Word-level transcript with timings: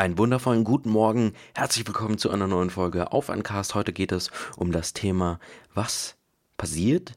Einen 0.00 0.16
wundervollen 0.16 0.64
guten 0.64 0.88
Morgen. 0.88 1.34
Herzlich 1.54 1.86
willkommen 1.86 2.16
zu 2.16 2.30
einer 2.30 2.46
neuen 2.46 2.70
Folge 2.70 3.12
auf 3.12 3.28
Uncast. 3.28 3.74
Heute 3.74 3.92
geht 3.92 4.12
es 4.12 4.30
um 4.56 4.72
das 4.72 4.94
Thema, 4.94 5.38
was 5.74 6.16
passiert 6.56 7.12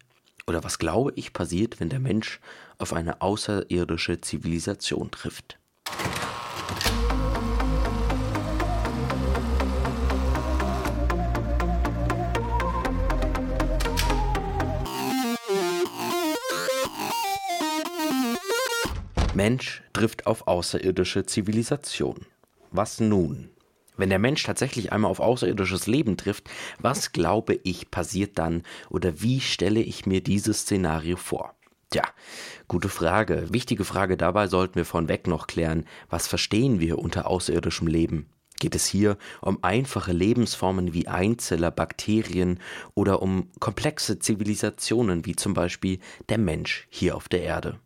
oder 0.47 0.65
was 0.65 0.79
glaube 0.79 1.13
ich 1.15 1.31
passiert, 1.31 1.79
wenn 1.79 1.87
der 1.87 2.01
Mensch 2.01 2.41
auf 2.79 2.91
eine 2.91 3.21
außerirdische 3.21 4.19
Zivilisation 4.19 5.11
trifft. 5.11 5.57
Mensch 19.33 19.81
trifft 19.93 20.27
auf 20.27 20.47
außerirdische 20.47 21.25
Zivilisation. 21.25 22.25
Was 22.75 22.99
nun? 22.99 23.51
Wenn 23.97 24.09
der 24.09 24.17
Mensch 24.17 24.41
tatsächlich 24.41 24.91
einmal 24.91 25.11
auf 25.11 25.19
außerirdisches 25.19 25.85
Leben 25.85 26.17
trifft, 26.17 26.49
was 26.79 27.11
glaube 27.11 27.59
ich 27.63 27.91
passiert 27.91 28.39
dann 28.39 28.63
oder 28.89 29.21
wie 29.21 29.41
stelle 29.41 29.79
ich 29.79 30.07
mir 30.07 30.21
dieses 30.21 30.61
Szenario 30.61 31.15
vor? 31.15 31.53
Tja, 31.91 32.01
gute 32.67 32.89
Frage. 32.89 33.45
Wichtige 33.51 33.85
Frage 33.85 34.17
dabei 34.17 34.47
sollten 34.47 34.73
wir 34.73 34.85
von 34.85 35.07
weg 35.07 35.27
noch 35.27 35.45
klären. 35.45 35.85
Was 36.09 36.25
verstehen 36.25 36.79
wir 36.79 36.97
unter 36.97 37.27
außerirdischem 37.27 37.85
Leben? 37.85 38.25
Geht 38.59 38.73
es 38.73 38.87
hier 38.87 39.19
um 39.41 39.63
einfache 39.63 40.11
Lebensformen 40.11 40.95
wie 40.95 41.07
Einzeller, 41.07 41.69
Bakterien 41.69 42.59
oder 42.95 43.21
um 43.21 43.51
komplexe 43.59 44.17
Zivilisationen 44.17 45.27
wie 45.27 45.35
zum 45.35 45.53
Beispiel 45.53 45.99
der 46.29 46.39
Mensch 46.39 46.87
hier 46.89 47.15
auf 47.15 47.29
der 47.29 47.43
Erde? 47.43 47.77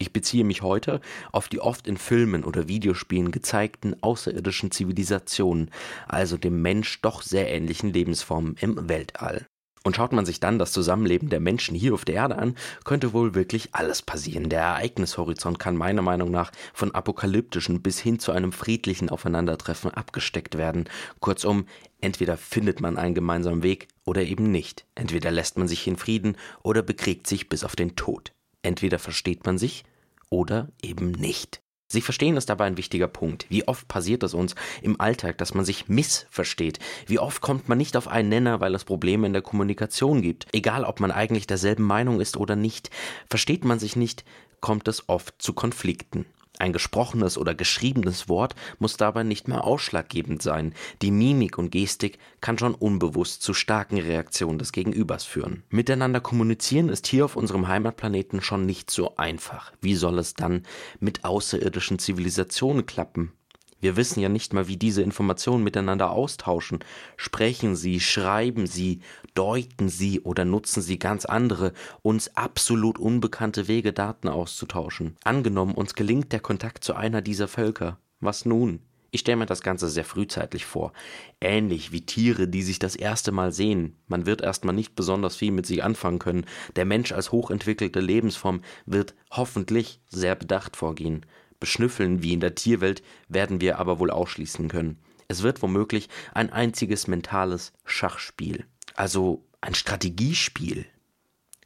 Ich 0.00 0.12
beziehe 0.12 0.44
mich 0.44 0.62
heute 0.62 1.00
auf 1.32 1.48
die 1.48 1.60
oft 1.60 1.88
in 1.88 1.96
Filmen 1.96 2.44
oder 2.44 2.68
Videospielen 2.68 3.32
gezeigten 3.32 4.00
außerirdischen 4.00 4.70
Zivilisationen, 4.70 5.72
also 6.06 6.36
dem 6.36 6.62
Mensch 6.62 7.02
doch 7.02 7.20
sehr 7.20 7.50
ähnlichen 7.50 7.92
Lebensformen 7.92 8.54
im 8.60 8.88
Weltall. 8.88 9.46
Und 9.82 9.96
schaut 9.96 10.12
man 10.12 10.26
sich 10.26 10.38
dann 10.38 10.58
das 10.58 10.70
Zusammenleben 10.70 11.30
der 11.30 11.40
Menschen 11.40 11.74
hier 11.74 11.94
auf 11.94 12.04
der 12.04 12.16
Erde 12.16 12.36
an, 12.36 12.54
könnte 12.84 13.12
wohl 13.12 13.34
wirklich 13.34 13.70
alles 13.72 14.02
passieren. 14.02 14.50
Der 14.50 14.60
Ereignishorizont 14.60 15.58
kann 15.58 15.76
meiner 15.76 16.02
Meinung 16.02 16.30
nach 16.30 16.52
von 16.74 16.94
apokalyptischen 16.94 17.82
bis 17.82 17.98
hin 17.98 18.20
zu 18.20 18.30
einem 18.30 18.52
friedlichen 18.52 19.08
Aufeinandertreffen 19.08 19.90
abgesteckt 19.90 20.58
werden. 20.58 20.88
Kurzum, 21.20 21.66
entweder 22.00 22.36
findet 22.36 22.80
man 22.80 22.98
einen 22.98 23.14
gemeinsamen 23.14 23.62
Weg 23.62 23.88
oder 24.04 24.22
eben 24.22 24.50
nicht. 24.50 24.86
Entweder 24.94 25.30
lässt 25.32 25.58
man 25.58 25.66
sich 25.66 25.86
in 25.88 25.96
Frieden 25.96 26.36
oder 26.62 26.82
bekriegt 26.82 27.26
sich 27.26 27.48
bis 27.48 27.64
auf 27.64 27.74
den 27.74 27.96
Tod. 27.96 28.32
Entweder 28.68 28.98
versteht 28.98 29.46
man 29.46 29.56
sich 29.56 29.84
oder 30.28 30.68
eben 30.82 31.12
nicht. 31.12 31.62
Sich 31.90 32.04
verstehen 32.04 32.36
ist 32.36 32.50
dabei 32.50 32.66
ein 32.66 32.76
wichtiger 32.76 33.08
Punkt. 33.08 33.46
Wie 33.48 33.66
oft 33.66 33.88
passiert 33.88 34.22
es 34.22 34.34
uns 34.34 34.54
im 34.82 35.00
Alltag, 35.00 35.38
dass 35.38 35.54
man 35.54 35.64
sich 35.64 35.88
missversteht? 35.88 36.78
Wie 37.06 37.18
oft 37.18 37.40
kommt 37.40 37.70
man 37.70 37.78
nicht 37.78 37.96
auf 37.96 38.08
einen 38.08 38.28
Nenner, 38.28 38.60
weil 38.60 38.74
es 38.74 38.84
Probleme 38.84 39.26
in 39.26 39.32
der 39.32 39.40
Kommunikation 39.40 40.20
gibt? 40.20 40.48
Egal, 40.52 40.84
ob 40.84 41.00
man 41.00 41.10
eigentlich 41.10 41.46
derselben 41.46 41.84
Meinung 41.84 42.20
ist 42.20 42.36
oder 42.36 42.56
nicht. 42.56 42.90
Versteht 43.30 43.64
man 43.64 43.78
sich 43.78 43.96
nicht, 43.96 44.26
kommt 44.60 44.86
es 44.86 45.08
oft 45.08 45.40
zu 45.40 45.54
Konflikten. 45.54 46.26
Ein 46.58 46.72
gesprochenes 46.72 47.38
oder 47.38 47.54
geschriebenes 47.54 48.28
Wort 48.28 48.54
muss 48.78 48.96
dabei 48.96 49.22
nicht 49.22 49.48
mehr 49.48 49.64
ausschlaggebend 49.64 50.42
sein. 50.42 50.74
Die 51.02 51.10
Mimik 51.10 51.58
und 51.58 51.70
Gestik 51.70 52.18
kann 52.40 52.58
schon 52.58 52.74
unbewusst 52.74 53.42
zu 53.42 53.54
starken 53.54 53.98
Reaktionen 53.98 54.58
des 54.58 54.72
Gegenübers 54.72 55.24
führen. 55.24 55.62
Miteinander 55.70 56.20
kommunizieren 56.20 56.88
ist 56.88 57.06
hier 57.06 57.24
auf 57.24 57.36
unserem 57.36 57.68
Heimatplaneten 57.68 58.40
schon 58.40 58.66
nicht 58.66 58.90
so 58.90 59.16
einfach. 59.16 59.72
Wie 59.80 59.94
soll 59.94 60.18
es 60.18 60.34
dann 60.34 60.64
mit 61.00 61.24
außerirdischen 61.24 61.98
Zivilisationen 61.98 62.86
klappen? 62.86 63.32
Wir 63.80 63.96
wissen 63.96 64.20
ja 64.20 64.28
nicht 64.28 64.52
mal, 64.52 64.66
wie 64.66 64.76
diese 64.76 65.02
Informationen 65.02 65.62
miteinander 65.62 66.10
austauschen. 66.10 66.80
Sprechen 67.16 67.76
sie, 67.76 68.00
schreiben 68.00 68.66
sie, 68.66 69.00
deuten 69.34 69.88
sie 69.88 70.20
oder 70.20 70.44
nutzen 70.44 70.82
sie 70.82 70.98
ganz 70.98 71.24
andere, 71.24 71.72
uns 72.02 72.36
absolut 72.36 72.98
unbekannte 72.98 73.68
Wege, 73.68 73.92
Daten 73.92 74.28
auszutauschen. 74.28 75.16
Angenommen, 75.22 75.74
uns 75.74 75.94
gelingt 75.94 76.32
der 76.32 76.40
Kontakt 76.40 76.82
zu 76.82 76.94
einer 76.94 77.22
dieser 77.22 77.46
Völker. 77.46 77.98
Was 78.20 78.44
nun? 78.44 78.80
Ich 79.10 79.20
stelle 79.20 79.38
mir 79.38 79.46
das 79.46 79.62
Ganze 79.62 79.88
sehr 79.88 80.04
frühzeitlich 80.04 80.66
vor. 80.66 80.92
Ähnlich 81.40 81.92
wie 81.92 82.04
Tiere, 82.04 82.46
die 82.46 82.62
sich 82.62 82.78
das 82.78 82.94
erste 82.94 83.32
Mal 83.32 83.52
sehen. 83.52 83.96
Man 84.06 84.26
wird 84.26 84.42
erstmal 84.42 84.74
nicht 84.74 84.96
besonders 84.96 85.36
viel 85.36 85.50
mit 85.50 85.64
sich 85.64 85.82
anfangen 85.82 86.18
können. 86.18 86.44
Der 86.76 86.84
Mensch 86.84 87.12
als 87.12 87.32
hochentwickelte 87.32 88.00
Lebensform 88.00 88.60
wird 88.84 89.14
hoffentlich 89.30 90.00
sehr 90.08 90.34
bedacht 90.34 90.76
vorgehen. 90.76 91.24
Beschnüffeln 91.60 92.22
wie 92.22 92.32
in 92.32 92.40
der 92.40 92.54
Tierwelt 92.54 93.02
werden 93.28 93.60
wir 93.60 93.78
aber 93.78 93.98
wohl 93.98 94.10
ausschließen 94.10 94.68
können. 94.68 94.98
Es 95.28 95.42
wird 95.42 95.60
womöglich 95.62 96.08
ein 96.32 96.50
einziges 96.50 97.06
mentales 97.06 97.72
Schachspiel, 97.84 98.64
also 98.94 99.44
ein 99.60 99.74
Strategiespiel. 99.74 100.86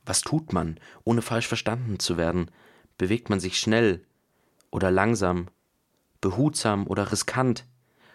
Was 0.05 0.23
tut 0.23 0.53
man, 0.53 0.81
ohne 1.05 1.23
falsch 1.23 1.47
verstanden 1.47 1.99
zu 1.99 2.17
werden? 2.17 2.51
Bewegt 2.99 3.31
man 3.31 3.39
sich 3.39 3.59
schnell 3.59 4.05
oder 4.71 4.91
langsam, 4.91 5.49
behutsam 6.21 6.87
oder 6.87 7.13
riskant? 7.13 7.67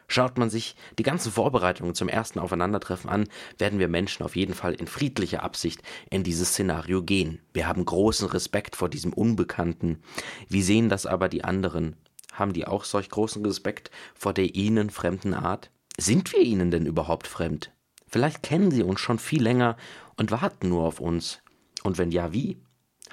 Schaut 0.08 0.38
man 0.38 0.50
sich 0.50 0.76
die 0.98 1.04
ganzen 1.04 1.32
Vorbereitungen 1.32 1.94
zum 1.94 2.08
ersten 2.08 2.40
Aufeinandertreffen 2.40 3.10
an, 3.10 3.28
werden 3.58 3.78
wir 3.78 3.90
Menschen 3.90 4.24
auf 4.24 4.38
jeden 4.38 4.54
Fall 4.54 4.74
in 4.74 4.88
friedlicher 4.88 5.44
Absicht 5.44 5.82
in 6.10 6.24
dieses 6.24 6.50
Szenario 6.50 7.04
gehen. 7.04 7.40
Wir 7.54 7.68
haben 7.68 7.84
großen 7.84 8.30
Respekt 8.30 8.78
vor 8.78 8.90
diesem 8.90 9.12
Unbekannten. 9.12 10.02
Wie 10.48 10.62
sehen 10.62 10.88
das 10.88 11.06
aber 11.06 11.28
die 11.28 11.44
anderen? 11.44 11.98
Haben 12.32 12.54
die 12.54 12.68
auch 12.68 12.86
solch 12.86 13.10
großen 13.10 13.46
Respekt 13.46 13.92
vor 14.16 14.34
der 14.34 14.56
ihnen 14.56 14.90
fremden 14.90 15.34
Art? 15.34 15.72
Sind 15.98 16.32
wir 16.32 16.42
ihnen 16.42 16.72
denn 16.72 16.86
überhaupt 16.86 17.28
fremd? 17.28 17.72
Vielleicht 18.08 18.44
kennen 18.44 18.72
sie 18.72 18.84
uns 18.84 19.02
schon 19.02 19.20
viel 19.20 19.44
länger 19.44 19.76
und 20.16 20.32
warten 20.32 20.70
nur 20.70 20.84
auf 20.84 21.02
uns. 21.02 21.42
Und 21.84 21.98
wenn 21.98 22.12
ja, 22.12 22.32
wie? 22.32 22.58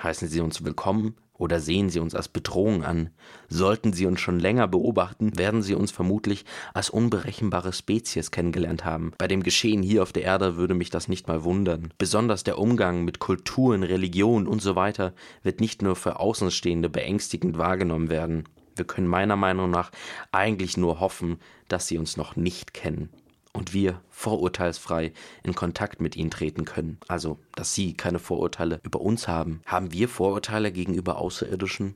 Heißen 0.01 0.29
sie 0.29 0.41
uns 0.41 0.65
willkommen? 0.65 1.17
Oder 1.37 1.59
sehen 1.59 1.91
sie 1.91 1.99
uns 1.99 2.15
als 2.15 2.29
Bedrohung 2.29 2.85
an? 2.85 3.11
Sollten 3.49 3.93
sie 3.93 4.07
uns 4.07 4.21
schon 4.21 4.39
länger 4.39 4.69
beobachten, 4.69 5.37
werden 5.37 5.63
sie 5.63 5.75
uns 5.75 5.91
vermutlich 5.91 6.45
als 6.75 6.91
unberechenbare 6.91 7.73
Spezies 7.73 8.31
kennengelernt 8.31 8.85
haben. 8.85 9.13
Bei 9.19 9.27
dem 9.27 9.43
Geschehen 9.43 9.83
hier 9.83 10.05
auf 10.05 10.13
der 10.13 10.23
Erde 10.23 10.57
würde 10.57 10.75
mich 10.75 10.91
das 10.91 11.09
nicht 11.09 11.27
mal 11.27 11.43
wundern. 11.43 11.93
Besonders 11.99 12.45
der 12.45 12.59
Umgang 12.59 13.05
mit 13.05 13.19
Kulturen, 13.19 13.83
Religion 13.83 14.47
und 14.47 14.63
so 14.63 14.77
weiter 14.77 15.13
wird 15.43 15.61
nicht 15.61 15.83
nur 15.83 15.97
für 15.97 16.21
Außenstehende 16.21 16.89
beängstigend 16.89 17.59
wahrgenommen 17.59 18.11
werden. 18.11 18.45
Wir 18.77 18.85
können 18.85 19.09
meiner 19.09 19.37
Meinung 19.37 19.71
nach 19.71 19.91
eigentlich 20.31 20.77
nur 20.77 21.01
hoffen, 21.01 21.39
dass 21.67 21.89
sie 21.89 21.99
uns 21.99 22.17
noch 22.17 22.37
nicht 22.37 22.75
kennen 22.75 23.09
und 23.55 23.73
wir 23.73 24.03
vorurteilsfrei 24.11 25.13
in 25.43 25.55
Kontakt 25.55 26.01
mit 26.01 26.17
ihnen 26.17 26.31
treten 26.31 26.67
können. 26.67 26.99
Also, 27.09 27.39
dass 27.55 27.75
sie 27.75 27.95
keine 27.95 28.19
Vorurteile 28.19 28.81
über 28.83 29.01
uns 29.01 29.27
haben. 29.29 29.63
Haben 29.65 29.93
wir 29.93 30.09
Vorurteile 30.09 30.73
gegenüber 30.73 31.17
Außerirdischen? 31.17 31.95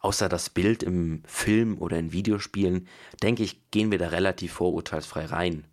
Außer 0.00 0.28
das 0.28 0.50
Bild 0.50 0.82
im 0.82 1.22
Film 1.26 1.78
oder 1.78 1.98
in 1.98 2.12
Videospielen, 2.12 2.88
denke 3.22 3.42
ich, 3.42 3.70
gehen 3.70 3.90
wir 3.90 3.98
da 3.98 4.08
relativ 4.08 4.52
vorurteilsfrei 4.54 5.26
rein. 5.26 5.64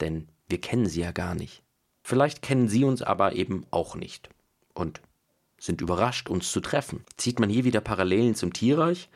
Denn 0.00 0.28
wir 0.48 0.60
kennen 0.60 0.86
sie 0.86 1.00
ja 1.00 1.12
gar 1.12 1.34
nicht. 1.34 1.62
Vielleicht 2.02 2.42
kennen 2.42 2.68
sie 2.68 2.84
uns 2.84 3.02
aber 3.02 3.34
eben 3.34 3.66
auch 3.70 3.94
nicht. 3.94 4.30
Und 4.72 5.00
sind 5.58 5.80
überrascht, 5.80 6.28
uns 6.28 6.50
zu 6.50 6.60
treffen. 6.60 7.04
Zieht 7.16 7.40
man 7.40 7.50
hier 7.50 7.64
wieder 7.64 7.80
Parallelen 7.80 8.34
zum 8.34 8.52
Tierreich, 8.52 9.08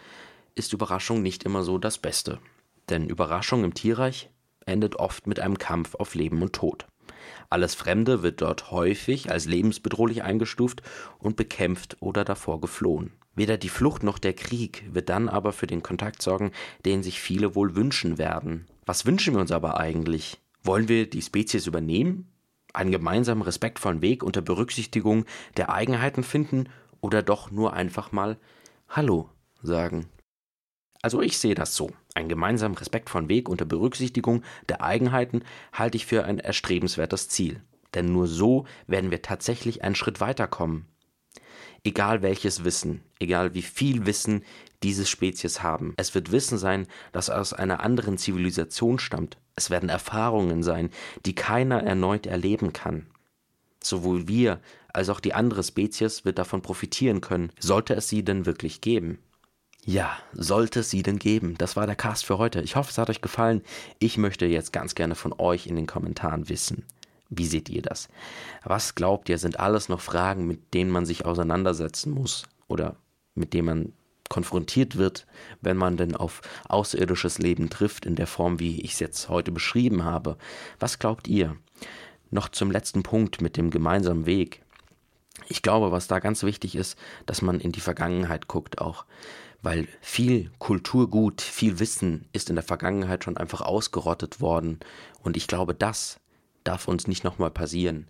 ist 0.54 0.72
Überraschung 0.72 1.22
nicht 1.22 1.44
immer 1.44 1.62
so 1.62 1.78
das 1.78 1.98
Beste. 1.98 2.40
Denn 2.88 3.08
Überraschung 3.08 3.62
im 3.62 3.74
Tierreich 3.74 4.30
endet 4.70 4.96
oft 4.96 5.26
mit 5.26 5.40
einem 5.40 5.58
Kampf 5.58 5.94
auf 5.94 6.14
Leben 6.14 6.40
und 6.42 6.54
Tod. 6.54 6.86
Alles 7.48 7.74
Fremde 7.74 8.22
wird 8.22 8.40
dort 8.40 8.70
häufig 8.70 9.30
als 9.30 9.46
lebensbedrohlich 9.46 10.22
eingestuft 10.22 10.82
und 11.18 11.36
bekämpft 11.36 11.96
oder 12.00 12.24
davor 12.24 12.60
geflohen. 12.60 13.12
Weder 13.34 13.56
die 13.56 13.68
Flucht 13.68 14.02
noch 14.02 14.18
der 14.18 14.34
Krieg 14.34 14.84
wird 14.92 15.08
dann 15.08 15.28
aber 15.28 15.52
für 15.52 15.66
den 15.66 15.82
Kontakt 15.82 16.22
sorgen, 16.22 16.52
den 16.84 17.02
sich 17.02 17.20
viele 17.20 17.54
wohl 17.54 17.74
wünschen 17.74 18.18
werden. 18.18 18.66
Was 18.86 19.06
wünschen 19.06 19.34
wir 19.34 19.40
uns 19.40 19.52
aber 19.52 19.78
eigentlich? 19.78 20.38
Wollen 20.62 20.88
wir 20.88 21.08
die 21.08 21.22
Spezies 21.22 21.66
übernehmen? 21.66 22.28
Einen 22.72 22.92
gemeinsamen 22.92 23.42
respektvollen 23.42 24.02
Weg 24.02 24.22
unter 24.22 24.42
Berücksichtigung 24.42 25.24
der 25.56 25.70
Eigenheiten 25.70 26.22
finden 26.22 26.68
oder 27.00 27.22
doch 27.22 27.50
nur 27.50 27.72
einfach 27.72 28.12
mal 28.12 28.36
Hallo 28.88 29.30
sagen? 29.62 30.06
Also 31.02 31.22
ich 31.22 31.38
sehe 31.38 31.54
das 31.54 31.74
so. 31.74 31.90
Einen 32.20 32.28
gemeinsamen 32.28 32.76
respektvollen 32.76 33.30
Weg 33.30 33.48
unter 33.48 33.64
Berücksichtigung 33.64 34.42
der 34.68 34.82
Eigenheiten 34.82 35.42
halte 35.72 35.96
ich 35.96 36.04
für 36.04 36.24
ein 36.24 36.38
erstrebenswertes 36.38 37.30
Ziel. 37.30 37.62
Denn 37.94 38.12
nur 38.12 38.26
so 38.26 38.66
werden 38.86 39.10
wir 39.10 39.22
tatsächlich 39.22 39.82
einen 39.82 39.94
Schritt 39.94 40.20
weiterkommen. 40.20 40.84
Egal 41.82 42.20
welches 42.20 42.62
Wissen, 42.62 43.00
egal 43.20 43.54
wie 43.54 43.62
viel 43.62 44.04
Wissen 44.04 44.44
diese 44.82 45.06
Spezies 45.06 45.62
haben, 45.62 45.94
es 45.96 46.14
wird 46.14 46.30
Wissen 46.30 46.58
sein, 46.58 46.86
das 47.12 47.30
aus 47.30 47.54
einer 47.54 47.80
anderen 47.80 48.18
Zivilisation 48.18 48.98
stammt. 48.98 49.38
Es 49.56 49.70
werden 49.70 49.88
Erfahrungen 49.88 50.62
sein, 50.62 50.90
die 51.24 51.34
keiner 51.34 51.82
erneut 51.82 52.26
erleben 52.26 52.74
kann. 52.74 53.06
Sowohl 53.82 54.28
wir 54.28 54.60
als 54.92 55.08
auch 55.08 55.20
die 55.20 55.32
andere 55.32 55.62
Spezies 55.62 56.26
wird 56.26 56.38
davon 56.38 56.60
profitieren 56.60 57.22
können, 57.22 57.50
sollte 57.58 57.94
es 57.94 58.10
sie 58.10 58.22
denn 58.22 58.44
wirklich 58.44 58.82
geben. 58.82 59.20
Ja, 59.86 60.18
sollte 60.32 60.80
es 60.80 60.90
sie 60.90 61.02
denn 61.02 61.18
geben. 61.18 61.54
Das 61.56 61.74
war 61.74 61.86
der 61.86 61.96
Cast 61.96 62.26
für 62.26 62.38
heute. 62.38 62.60
Ich 62.60 62.76
hoffe, 62.76 62.90
es 62.90 62.98
hat 62.98 63.08
euch 63.08 63.22
gefallen. 63.22 63.62
Ich 63.98 64.18
möchte 64.18 64.44
jetzt 64.46 64.72
ganz 64.72 64.94
gerne 64.94 65.14
von 65.14 65.34
euch 65.38 65.66
in 65.66 65.76
den 65.76 65.86
Kommentaren 65.86 66.48
wissen. 66.48 66.84
Wie 67.30 67.46
seht 67.46 67.68
ihr 67.68 67.80
das? 67.80 68.08
Was 68.64 68.94
glaubt 68.94 69.28
ihr, 69.28 69.38
sind 69.38 69.58
alles 69.58 69.88
noch 69.88 70.00
Fragen, 70.00 70.46
mit 70.46 70.74
denen 70.74 70.90
man 70.90 71.06
sich 71.06 71.24
auseinandersetzen 71.24 72.12
muss 72.12 72.44
oder 72.68 72.96
mit 73.34 73.54
denen 73.54 73.66
man 73.66 73.92
konfrontiert 74.28 74.96
wird, 74.96 75.26
wenn 75.60 75.76
man 75.76 75.96
denn 75.96 76.14
auf 76.14 76.42
außerirdisches 76.68 77.38
Leben 77.38 77.70
trifft, 77.70 78.04
in 78.04 78.16
der 78.16 78.26
Form, 78.26 78.60
wie 78.60 78.80
ich 78.82 78.92
es 78.92 79.00
jetzt 79.00 79.28
heute 79.28 79.50
beschrieben 79.50 80.04
habe? 80.04 80.36
Was 80.78 80.98
glaubt 80.98 81.26
ihr? 81.26 81.56
Noch 82.30 82.48
zum 82.48 82.70
letzten 82.70 83.02
Punkt 83.02 83.40
mit 83.40 83.56
dem 83.56 83.70
gemeinsamen 83.70 84.26
Weg. 84.26 84.62
Ich 85.48 85.62
glaube, 85.62 85.90
was 85.90 86.06
da 86.06 86.18
ganz 86.18 86.42
wichtig 86.42 86.76
ist, 86.76 86.98
dass 87.26 87.42
man 87.42 87.60
in 87.60 87.72
die 87.72 87.80
Vergangenheit 87.80 88.46
guckt 88.46 88.80
auch 88.80 89.04
weil 89.62 89.88
viel 90.00 90.50
Kulturgut, 90.58 91.40
viel 91.40 91.78
Wissen 91.78 92.28
ist 92.32 92.48
in 92.48 92.56
der 92.56 92.64
Vergangenheit 92.64 93.24
schon 93.24 93.36
einfach 93.36 93.60
ausgerottet 93.60 94.40
worden 94.40 94.80
und 95.22 95.36
ich 95.36 95.46
glaube, 95.46 95.74
das 95.74 96.20
darf 96.64 96.88
uns 96.88 97.06
nicht 97.06 97.24
nochmal 97.24 97.50
passieren, 97.50 98.08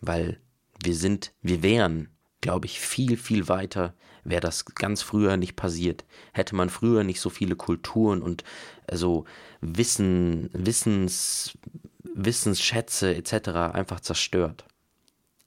weil 0.00 0.40
wir 0.82 0.94
sind, 0.94 1.32
wir 1.42 1.62
wären, 1.62 2.08
glaube 2.40 2.66
ich, 2.66 2.80
viel, 2.80 3.16
viel 3.16 3.48
weiter, 3.48 3.94
wäre 4.24 4.40
das 4.40 4.64
ganz 4.64 5.02
früher 5.02 5.36
nicht 5.36 5.56
passiert. 5.56 6.04
Hätte 6.32 6.54
man 6.54 6.70
früher 6.70 7.04
nicht 7.04 7.20
so 7.20 7.30
viele 7.30 7.56
Kulturen 7.56 8.22
und 8.22 8.42
so 8.42 8.92
also 8.92 9.24
Wissen, 9.60 10.50
Wissens, 10.52 11.56
Wissensschätze 12.02 13.14
etc. 13.14 13.48
einfach 13.72 14.00
zerstört. 14.00 14.64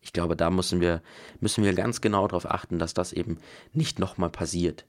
Ich 0.02 0.14
glaube, 0.14 0.36
da 0.36 0.50
müssen 0.50 0.82
wir, 0.82 1.02
müssen 1.40 1.64
wir 1.64 1.74
ganz 1.74 2.00
genau 2.00 2.28
darauf 2.28 2.50
achten, 2.50 2.80
dass 2.80 2.94
das 2.94 3.12
eben 3.12 3.40
nicht 3.74 4.00
nochmal 4.00 4.30
passiert. 4.30 4.86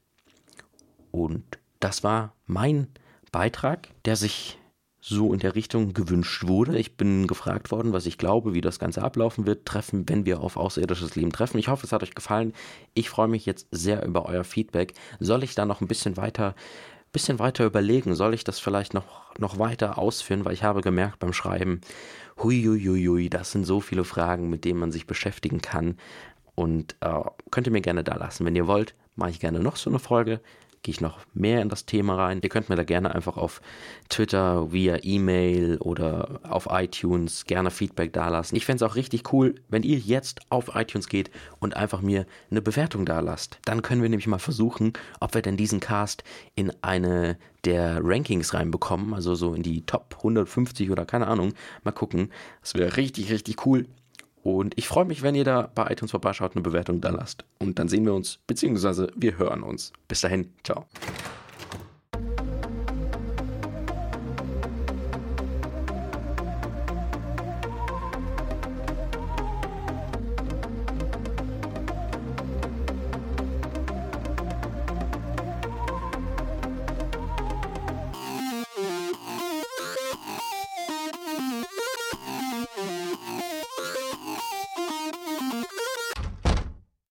Und 1.16 1.44
das 1.80 2.04
war 2.04 2.34
mein 2.46 2.88
Beitrag, 3.32 3.88
der 4.04 4.16
sich 4.16 4.58
so 5.00 5.32
in 5.32 5.38
der 5.38 5.54
Richtung 5.54 5.94
gewünscht 5.94 6.46
wurde. 6.46 6.76
Ich 6.78 6.96
bin 6.96 7.26
gefragt 7.26 7.70
worden, 7.70 7.92
was 7.92 8.06
ich 8.06 8.18
glaube, 8.18 8.52
wie 8.54 8.60
das 8.60 8.78
Ganze 8.78 9.02
ablaufen 9.02 9.46
wird, 9.46 9.64
treffen, 9.64 10.06
wenn 10.08 10.26
wir 10.26 10.40
auf 10.40 10.56
außerirdisches 10.56 11.14
Leben 11.16 11.32
treffen. 11.32 11.58
Ich 11.58 11.68
hoffe, 11.68 11.86
es 11.86 11.92
hat 11.92 12.02
euch 12.02 12.14
gefallen. 12.14 12.52
Ich 12.92 13.08
freue 13.08 13.28
mich 13.28 13.46
jetzt 13.46 13.68
sehr 13.70 14.04
über 14.04 14.26
euer 14.26 14.44
Feedback. 14.44 14.92
Soll 15.18 15.42
ich 15.42 15.54
da 15.54 15.64
noch 15.64 15.80
ein 15.80 15.88
bisschen 15.88 16.18
weiter, 16.18 16.54
bisschen 17.12 17.38
weiter 17.38 17.64
überlegen? 17.64 18.14
Soll 18.14 18.34
ich 18.34 18.44
das 18.44 18.58
vielleicht 18.58 18.92
noch, 18.92 19.38
noch 19.38 19.58
weiter 19.58 19.96
ausführen? 19.96 20.44
Weil 20.44 20.54
ich 20.54 20.64
habe 20.64 20.82
gemerkt 20.82 21.20
beim 21.20 21.32
Schreiben, 21.32 21.80
huiuiuiui, 22.42 23.30
das 23.30 23.52
sind 23.52 23.64
so 23.64 23.80
viele 23.80 24.04
Fragen, 24.04 24.50
mit 24.50 24.64
denen 24.64 24.80
man 24.80 24.92
sich 24.92 25.06
beschäftigen 25.06 25.62
kann. 25.62 25.96
Und 26.54 26.96
äh, 27.00 27.20
könnt 27.50 27.68
ihr 27.68 27.72
mir 27.72 27.80
gerne 27.80 28.04
da 28.04 28.16
lassen. 28.16 28.44
Wenn 28.44 28.56
ihr 28.56 28.66
wollt, 28.66 28.94
mache 29.14 29.30
ich 29.30 29.40
gerne 29.40 29.60
noch 29.60 29.76
so 29.76 29.88
eine 29.88 29.98
Folge 29.98 30.40
gehe 30.86 30.92
ich 30.92 31.00
noch 31.00 31.18
mehr 31.34 31.62
in 31.62 31.68
das 31.68 31.84
Thema 31.84 32.14
rein. 32.14 32.38
Ihr 32.42 32.48
könnt 32.48 32.68
mir 32.68 32.76
da 32.76 32.84
gerne 32.84 33.12
einfach 33.12 33.36
auf 33.36 33.60
Twitter, 34.08 34.70
via 34.72 34.98
E-Mail 35.02 35.78
oder 35.78 36.38
auf 36.48 36.68
iTunes 36.70 37.44
gerne 37.44 37.72
Feedback 37.72 38.12
dalassen. 38.12 38.54
Ich 38.54 38.64
fände 38.64 38.84
es 38.84 38.88
auch 38.88 38.94
richtig 38.94 39.32
cool, 39.32 39.56
wenn 39.68 39.82
ihr 39.82 39.98
jetzt 39.98 40.42
auf 40.48 40.76
iTunes 40.76 41.08
geht 41.08 41.32
und 41.58 41.76
einfach 41.76 42.02
mir 42.02 42.24
eine 42.52 42.62
Bewertung 42.62 43.04
dalasst. 43.04 43.58
Dann 43.64 43.82
können 43.82 44.00
wir 44.00 44.08
nämlich 44.08 44.28
mal 44.28 44.38
versuchen, 44.38 44.92
ob 45.18 45.34
wir 45.34 45.42
denn 45.42 45.56
diesen 45.56 45.80
Cast 45.80 46.22
in 46.54 46.72
eine 46.82 47.36
der 47.64 47.98
Rankings 48.04 48.54
reinbekommen, 48.54 49.12
also 49.12 49.34
so 49.34 49.54
in 49.54 49.64
die 49.64 49.84
Top 49.86 50.14
150 50.18 50.92
oder 50.92 51.04
keine 51.04 51.26
Ahnung. 51.26 51.52
Mal 51.82 51.90
gucken. 51.90 52.30
Das 52.60 52.74
wäre 52.74 52.96
richtig, 52.96 53.32
richtig 53.32 53.66
cool. 53.66 53.86
Und 54.46 54.78
ich 54.78 54.86
freue 54.86 55.04
mich, 55.04 55.22
wenn 55.22 55.34
ihr 55.34 55.42
da 55.42 55.68
bei 55.74 55.90
iTunes 55.90 56.12
vorbeischaut, 56.12 56.52
eine 56.54 56.62
Bewertung 56.62 57.00
da 57.00 57.10
lasst. 57.10 57.44
Und 57.58 57.80
dann 57.80 57.88
sehen 57.88 58.04
wir 58.04 58.14
uns, 58.14 58.38
beziehungsweise 58.46 59.08
wir 59.16 59.38
hören 59.38 59.64
uns. 59.64 59.92
Bis 60.06 60.20
dahin, 60.20 60.52
ciao. 60.62 60.86